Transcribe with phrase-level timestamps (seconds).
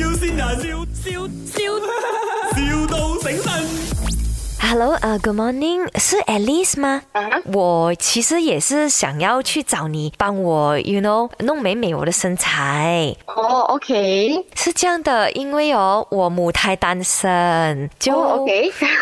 [0.00, 0.38] 要先人，
[0.92, 1.10] 笑
[1.46, 2.43] 笑笑。
[4.74, 7.00] Hello g o o d morning，是 Alice 吗？
[7.44, 13.14] 我其实也是想要去找你帮我，you know，弄美美我的身材。
[13.26, 18.44] 哦，OK，是这样的，因为哦，我母胎单身，就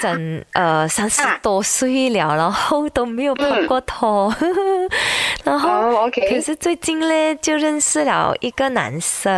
[0.00, 4.30] 整 呃三十多岁了，然后都没有碰过头。
[4.30, 4.46] 呵，
[5.44, 9.30] 然后 OK，可是最近呢，就认识了一个男生。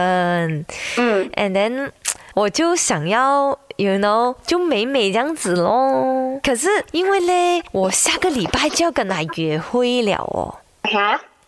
[0.96, 1.90] 嗯，And then。
[2.34, 6.38] 我就想要，you know，就美美这样子咯。
[6.42, 10.60] 可是因为嘞，我下个礼拜就要跟他约会了哦。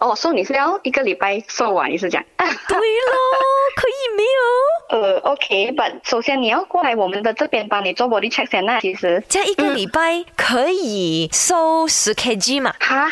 [0.03, 2.21] 哦，送你是要一个礼拜送完，你是讲？
[2.37, 2.77] 对喽，
[3.77, 5.01] 可以没有？
[5.01, 5.85] 呃，OK 吧。
[6.03, 8.81] 首先你要过来我们的这边帮你做 body check 先啦。
[8.81, 12.75] 其实这样一个礼拜可以收十 KG 嘛？
[12.81, 13.07] 啊，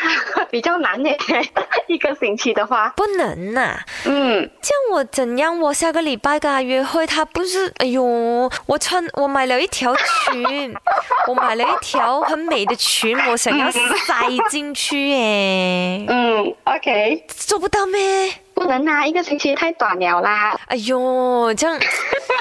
[0.49, 1.17] 比较难耶。
[1.87, 3.79] 一个星期的话不能呐。
[4.03, 5.57] 嗯，这样我怎样？
[5.61, 7.71] 我下个礼拜跟他约会，他不是？
[7.77, 8.03] 哎呦，
[8.65, 10.73] 我穿我买了一条裙，
[11.29, 13.85] 我买了一条很美的裙，我想要塞
[14.49, 16.05] 进去耶。
[16.09, 18.31] 嗯，o K 做不到咩？
[18.55, 20.59] 不能啊，一个星期太短了啦。
[20.67, 21.79] 哎呦，这样，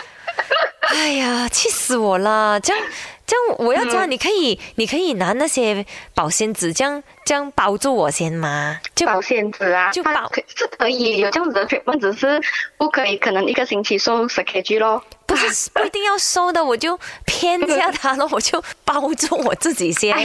[0.88, 2.58] 哎呀，气死我了！
[2.60, 2.82] 这样，
[3.26, 8.80] 这样我要这样，你可以，你可以拿那些保鲜纸这样这样包住我先吗？
[8.94, 9.90] 就保鲜纸啊？
[9.90, 12.40] 就包是可以有这样子的，但只是
[12.78, 15.04] 不可以，可能一个星期收十 KG 咯。
[15.26, 20.16] 不是不一定要收的，我就 偏下他了，我就包住我自己先。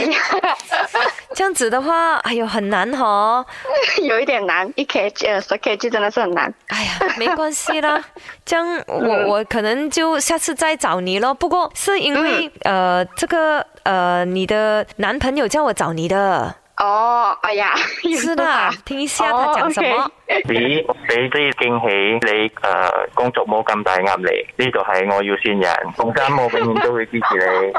[1.36, 3.44] 这样子的话，哎呦，很难哦，
[4.02, 6.52] 有一点难，一 KG，二十 KG 真的是很难。
[6.68, 8.02] 哎呀，没关系啦，
[8.42, 11.34] 这样我我可能就下次再找你咯。
[11.34, 16.54] 不过是因为呃，这个呃，你的男朋友叫我找你的。
[16.78, 17.74] 哦，哎呀，
[18.16, 20.10] 是的，听一下他讲什么。
[20.26, 27.72] 你俾啲惊喜，你呃，工作冇咁大压力，呢度系我要先人，中间我永远都会支持你。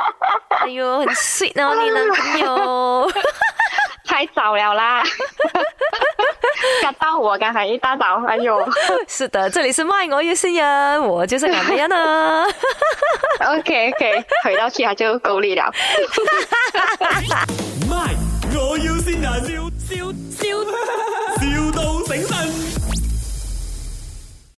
[0.49, 1.71] 哎呦，你说呢？
[1.83, 3.07] 你男朋友。
[4.17, 5.03] 太早了啦！
[6.81, 8.59] 吓到我，刚才一大早，哎呦！
[9.07, 12.43] 是的，这里是卖我也是人，我就是男人啊
[13.41, 15.71] ！OK OK，回到去他就狗理了。
[17.87, 18.15] 卖
[18.55, 19.76] 我也是人。